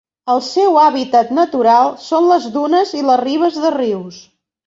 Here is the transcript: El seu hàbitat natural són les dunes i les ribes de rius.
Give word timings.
El 0.35 0.39
seu 0.45 0.77
hàbitat 0.83 1.33
natural 1.39 1.91
són 2.05 2.29
les 2.31 2.49
dunes 2.57 2.93
i 3.01 3.05
les 3.11 3.23
ribes 3.25 3.59
de 3.67 3.75
rius. 3.79 4.19